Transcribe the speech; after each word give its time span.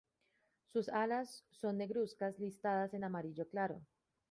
Sus 0.73 0.89
alas 0.89 1.45
son 1.51 1.77
negruzcas 1.77 2.39
listadas 2.39 2.95
en 2.95 3.03
amarillo 3.03 3.47
claro. 3.47 3.83